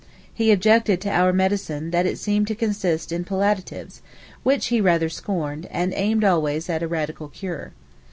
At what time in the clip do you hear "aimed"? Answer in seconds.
5.95-6.23